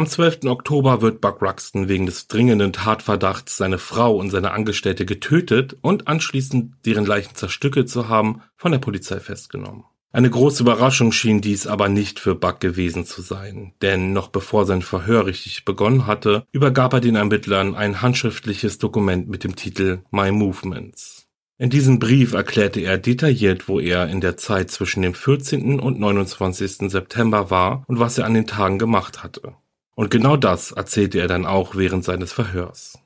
[0.00, 0.46] Am 12.
[0.46, 6.08] Oktober wird Buck Ruxton wegen des dringenden Tatverdachts, seine Frau und seine Angestellte getötet und
[6.08, 9.84] anschließend deren Leichen zerstückelt zu haben, von der Polizei festgenommen.
[10.10, 14.64] Eine große Überraschung schien dies aber nicht für Buck gewesen zu sein, denn noch bevor
[14.64, 19.98] sein Verhör richtig begonnen hatte, übergab er den Ermittlern ein handschriftliches Dokument mit dem Titel
[20.10, 21.26] My Movements.
[21.58, 25.78] In diesem Brief erklärte er detailliert, wo er in der Zeit zwischen dem 14.
[25.78, 26.90] und 29.
[26.90, 29.56] September war und was er an den Tagen gemacht hatte.
[29.94, 32.98] Und genau das erzählte er dann auch während seines Verhörs.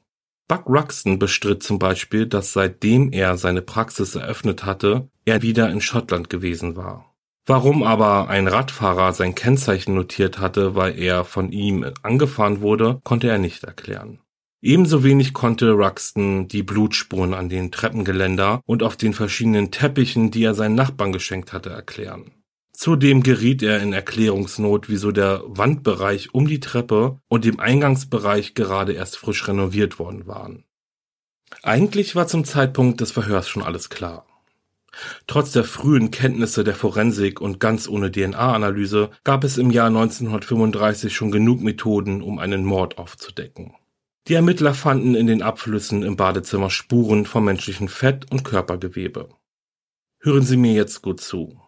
[0.46, 5.80] Buck Ruxton bestritt zum Beispiel, dass seitdem er seine Praxis eröffnet hatte, er wieder in
[5.80, 7.14] Schottland gewesen war.
[7.46, 13.28] Warum aber ein Radfahrer sein Kennzeichen notiert hatte, weil er von ihm angefahren wurde, konnte
[13.28, 14.20] er nicht erklären.
[14.62, 20.42] Ebenso wenig konnte Ruxton die Blutspuren an den Treppengeländer und auf den verschiedenen Teppichen, die
[20.42, 22.32] er seinen Nachbarn geschenkt hatte, erklären.
[22.76, 28.92] Zudem geriet er in Erklärungsnot, wieso der Wandbereich um die Treppe und dem Eingangsbereich gerade
[28.92, 30.64] erst frisch renoviert worden waren.
[31.62, 34.26] Eigentlich war zum Zeitpunkt des Verhörs schon alles klar.
[35.28, 41.14] Trotz der frühen Kenntnisse der Forensik und ganz ohne DNA-Analyse gab es im Jahr 1935
[41.14, 43.74] schon genug Methoden, um einen Mord aufzudecken.
[44.26, 49.28] Die Ermittler fanden in den Abflüssen im Badezimmer Spuren von menschlichem Fett und Körpergewebe.
[50.20, 51.60] Hören Sie mir jetzt gut zu.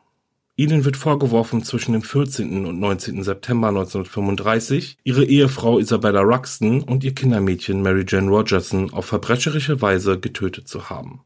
[0.59, 2.65] Ihnen wird vorgeworfen, zwischen dem 14.
[2.65, 3.23] und 19.
[3.23, 10.19] September 1935 ihre Ehefrau Isabella Ruxton und ihr Kindermädchen Mary Jane Rogerson auf verbrecherische Weise
[10.19, 11.21] getötet zu haben.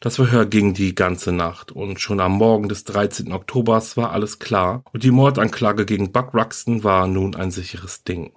[0.00, 3.32] Das Verhör ging die ganze Nacht und schon am Morgen des 13.
[3.32, 8.32] Oktobers war alles klar und die Mordanklage gegen Buck Ruxton war nun ein sicheres Ding.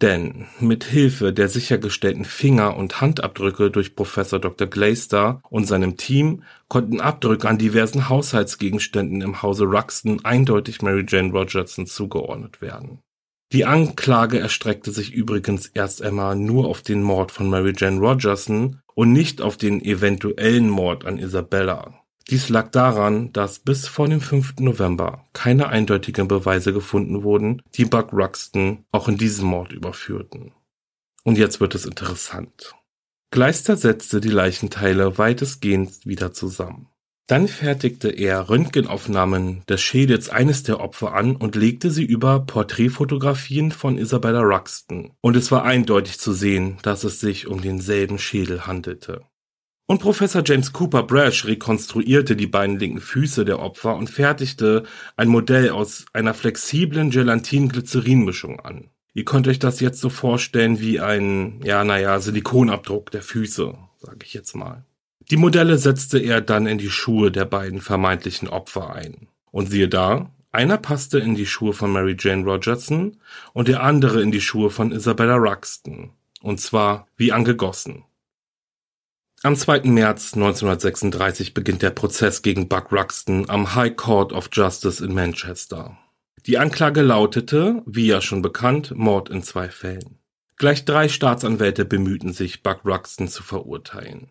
[0.00, 4.68] Denn mit Hilfe der sichergestellten Finger- und Handabdrücke durch Professor Dr.
[4.68, 11.32] Glaister und seinem Team konnten Abdrücke an diversen Haushaltsgegenständen im Hause Ruxton eindeutig Mary Jane
[11.32, 13.00] Rogerson zugeordnet werden.
[13.52, 18.80] Die Anklage erstreckte sich übrigens erst einmal nur auf den Mord von Mary Jane Rogerson
[18.94, 21.98] und nicht auf den eventuellen Mord an Isabella.
[22.30, 24.60] Dies lag daran, dass bis vor dem 5.
[24.60, 30.52] November keine eindeutigen Beweise gefunden wurden, die Buck Ruxton auch in diesem Mord überführten.
[31.24, 32.74] Und jetzt wird es interessant.
[33.30, 36.88] Gleister setzte die Leichenteile weitestgehend wieder zusammen.
[37.26, 43.70] Dann fertigte er Röntgenaufnahmen des Schädels eines der Opfer an und legte sie über Porträtfotografien
[43.70, 48.66] von Isabella Ruxton, und es war eindeutig zu sehen, dass es sich um denselben Schädel
[48.66, 49.20] handelte.
[49.90, 54.82] Und Professor James Cooper Brash rekonstruierte die beiden linken Füße der Opfer und fertigte
[55.16, 58.90] ein Modell aus einer flexiblen Gelatin-Glycerin-Mischung an.
[59.14, 64.18] Ihr könnt euch das jetzt so vorstellen wie ein, ja, naja, Silikonabdruck der Füße, sage
[64.24, 64.84] ich jetzt mal.
[65.30, 69.28] Die Modelle setzte er dann in die Schuhe der beiden vermeintlichen Opfer ein.
[69.50, 73.16] Und siehe da, einer passte in die Schuhe von Mary Jane Rogerson
[73.54, 76.10] und der andere in die Schuhe von Isabella Ruxton.
[76.42, 78.04] Und zwar wie angegossen.
[79.44, 79.82] Am 2.
[79.82, 85.96] März 1936 beginnt der Prozess gegen Buck Ruxton am High Court of Justice in Manchester.
[86.46, 90.18] Die Anklage lautete, wie ja schon bekannt, Mord in zwei Fällen.
[90.56, 94.30] Gleich drei Staatsanwälte bemühten sich, Buck Ruxton zu verurteilen.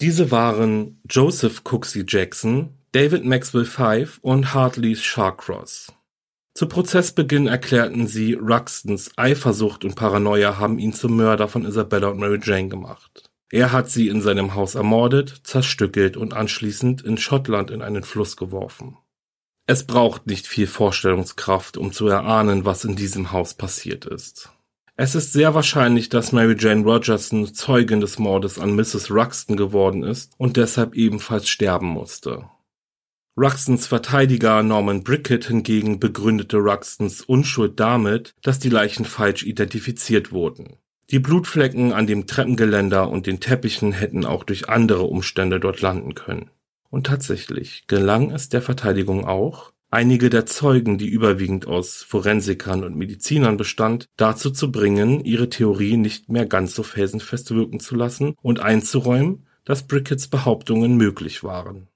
[0.00, 5.92] Diese waren Joseph Cooksey Jackson, David Maxwell Five und Hartley Sharcross.
[6.54, 12.20] Zu Prozessbeginn erklärten sie, Ruxtons Eifersucht und Paranoia haben ihn zum Mörder von Isabella und
[12.20, 13.25] Mary Jane gemacht.
[13.50, 18.36] Er hat sie in seinem Haus ermordet, zerstückelt und anschließend in Schottland in einen Fluss
[18.36, 18.96] geworfen.
[19.66, 24.50] Es braucht nicht viel Vorstellungskraft, um zu erahnen, was in diesem Haus passiert ist.
[24.96, 29.10] Es ist sehr wahrscheinlich, dass Mary Jane Rogerson Zeugin des Mordes an Mrs.
[29.10, 32.48] Ruxton geworden ist und deshalb ebenfalls sterben musste.
[33.36, 40.78] Ruxtons Verteidiger Norman Brickett hingegen begründete Ruxtons Unschuld damit, dass die Leichen falsch identifiziert wurden.
[41.10, 46.14] Die Blutflecken an dem Treppengeländer und den Teppichen hätten auch durch andere Umstände dort landen
[46.14, 46.50] können.
[46.90, 52.96] Und tatsächlich gelang es der Verteidigung auch, einige der Zeugen, die überwiegend aus Forensikern und
[52.96, 58.34] Medizinern bestand, dazu zu bringen, ihre Theorie nicht mehr ganz so felsenfest wirken zu lassen
[58.42, 61.88] und einzuräumen, dass Bricketts Behauptungen möglich waren.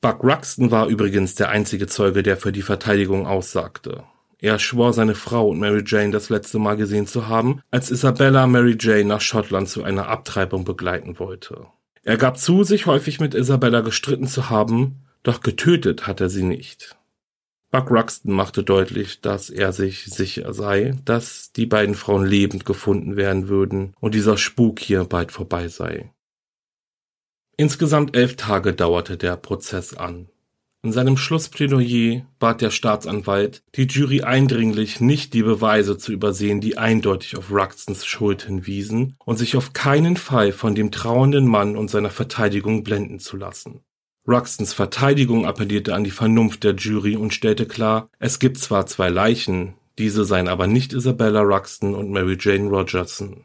[0.00, 4.04] Buck Ruxton war übrigens der einzige Zeuge, der für die Verteidigung aussagte.
[4.42, 8.48] Er schwor seine Frau und Mary Jane das letzte Mal gesehen zu haben, als Isabella
[8.48, 11.68] Mary Jane nach Schottland zu einer Abtreibung begleiten wollte.
[12.02, 16.42] Er gab zu, sich häufig mit Isabella gestritten zu haben, doch getötet hat er sie
[16.42, 16.96] nicht.
[17.70, 23.14] Buck Ruxton machte deutlich, dass er sich sicher sei, dass die beiden Frauen lebend gefunden
[23.14, 26.12] werden würden und dieser Spuk hier bald vorbei sei.
[27.56, 30.31] Insgesamt elf Tage dauerte der Prozess an.
[30.84, 36.76] In seinem Schlussplädoyer bat der Staatsanwalt die Jury eindringlich, nicht die Beweise zu übersehen, die
[36.76, 41.88] eindeutig auf Ruxtons Schuld hinwiesen, und sich auf keinen Fall von dem trauernden Mann und
[41.88, 43.84] seiner Verteidigung blenden zu lassen.
[44.26, 49.08] Ruxtons Verteidigung appellierte an die Vernunft der Jury und stellte klar, es gibt zwar zwei
[49.08, 53.44] Leichen, diese seien aber nicht Isabella Ruxton und Mary Jane Rogerson.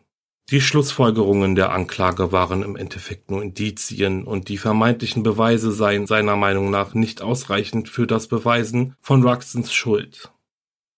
[0.50, 6.38] Die Schlussfolgerungen der Anklage waren im Endeffekt nur Indizien und die vermeintlichen Beweise seien seiner
[6.38, 10.32] Meinung nach nicht ausreichend für das Beweisen von Ruxtons Schuld.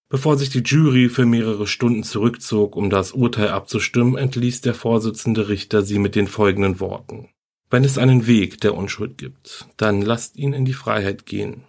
[0.08, 5.50] Bevor sich die Jury für mehrere Stunden zurückzog, um das Urteil abzustimmen, entließ der Vorsitzende
[5.50, 7.30] Richter sie mit den folgenden Worten.
[7.72, 11.64] Wenn es einen Weg der Unschuld gibt, dann lasst ihn in die Freiheit gehen.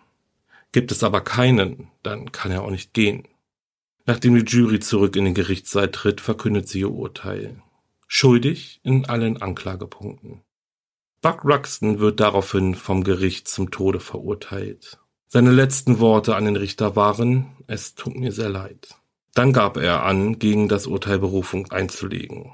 [0.72, 3.26] Gibt es aber keinen, dann kann er auch nicht gehen.
[4.05, 7.62] Nachdem die Jury zurück in den Gerichtssaal tritt, verkündet sie ihr Urteil
[8.13, 10.43] schuldig in allen Anklagepunkten.
[11.23, 14.99] Buck Ruxton wird daraufhin vom Gericht zum Tode verurteilt.
[15.29, 18.97] Seine letzten Worte an den Richter waren, es tut mir sehr leid.
[19.35, 22.51] Dann gab er an, gegen das Urteil Berufung einzulegen.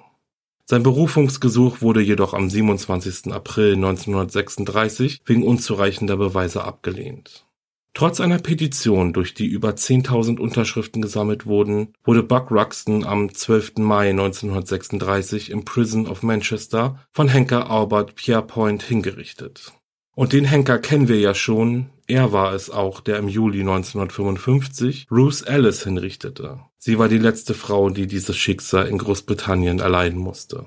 [0.67, 3.33] Sein Berufungsgesuch wurde jedoch am 27.
[3.33, 7.46] April 1936 wegen unzureichender Beweise abgelehnt.
[7.97, 13.79] Trotz einer Petition, durch die über 10.000 Unterschriften gesammelt wurden, wurde Buck Ruxton am 12.
[13.79, 19.73] Mai 1936 im Prison of Manchester von Henker Albert Pierrepoint hingerichtet.
[20.15, 25.07] Und den Henker kennen wir ja schon, er war es auch, der im Juli 1955
[25.11, 26.61] Ruth Ellis hinrichtete.
[26.77, 30.67] Sie war die letzte Frau, die dieses Schicksal in Großbritannien erleiden musste.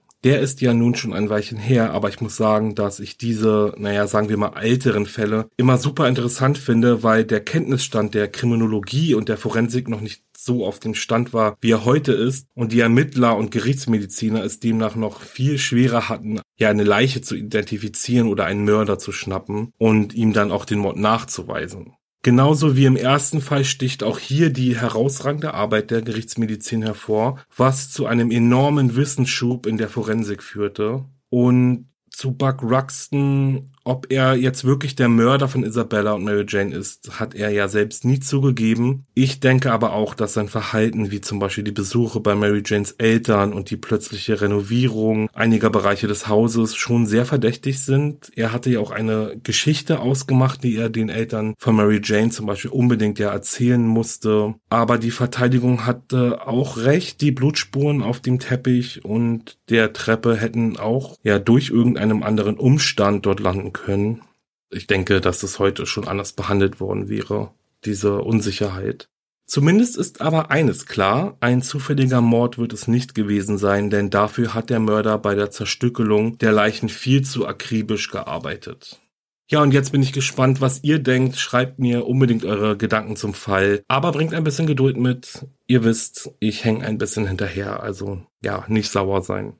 [0.23, 3.73] Der ist ja nun schon ein Weilchen her, aber ich muss sagen, dass ich diese,
[3.77, 9.15] naja, sagen wir mal älteren Fälle immer super interessant finde, weil der Kenntnisstand der Kriminologie
[9.15, 12.71] und der Forensik noch nicht so auf dem Stand war, wie er heute ist und
[12.71, 18.27] die Ermittler und Gerichtsmediziner es demnach noch viel schwerer hatten, ja eine Leiche zu identifizieren
[18.27, 21.93] oder einen Mörder zu schnappen und ihm dann auch den Mord nachzuweisen.
[22.23, 27.89] Genauso wie im ersten Fall sticht auch hier die herausragende Arbeit der Gerichtsmedizin hervor, was
[27.89, 31.05] zu einem enormen Wissensschub in der Forensik führte.
[31.29, 36.75] Und zu Buck Ruxton ob er jetzt wirklich der Mörder von Isabella und Mary Jane
[36.75, 39.03] ist, hat er ja selbst nie zugegeben.
[39.13, 42.91] Ich denke aber auch, dass sein Verhalten, wie zum Beispiel die Besuche bei Mary Janes
[42.93, 48.31] Eltern und die plötzliche Renovierung einiger Bereiche des Hauses schon sehr verdächtig sind.
[48.35, 52.45] Er hatte ja auch eine Geschichte ausgemacht, die er den Eltern von Mary Jane zum
[52.45, 54.55] Beispiel unbedingt ja erzählen musste.
[54.69, 57.21] Aber die Verteidigung hatte auch recht.
[57.21, 63.25] Die Blutspuren auf dem Teppich und der Treppe hätten auch ja durch irgendeinem anderen Umstand
[63.25, 64.21] dort landen können.
[64.69, 67.51] Ich denke, dass es heute schon anders behandelt worden wäre,
[67.83, 69.09] diese Unsicherheit.
[69.45, 74.53] Zumindest ist aber eines klar, ein zufälliger Mord wird es nicht gewesen sein, denn dafür
[74.53, 79.01] hat der Mörder bei der Zerstückelung der Leichen viel zu akribisch gearbeitet.
[79.49, 81.37] Ja, und jetzt bin ich gespannt, was ihr denkt.
[81.37, 83.83] Schreibt mir unbedingt eure Gedanken zum Fall.
[83.89, 85.45] Aber bringt ein bisschen Geduld mit.
[85.67, 89.57] Ihr wisst, ich hänge ein bisschen hinterher, also ja, nicht sauer sein.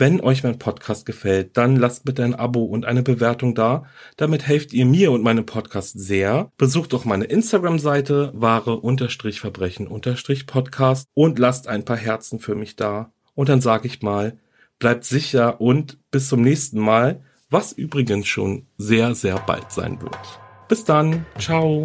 [0.00, 3.84] Wenn euch mein Podcast gefällt, dann lasst bitte ein Abo und eine Bewertung da.
[4.16, 6.50] Damit helft ihr mir und meinem Podcast sehr.
[6.56, 13.12] Besucht auch meine Instagram-Seite wahre-verbrechen-podcast und lasst ein paar Herzen für mich da.
[13.34, 14.38] Und dann sage ich mal,
[14.78, 17.20] bleibt sicher und bis zum nächsten Mal,
[17.50, 20.40] was übrigens schon sehr, sehr bald sein wird.
[20.66, 21.26] Bis dann.
[21.38, 21.84] Ciao.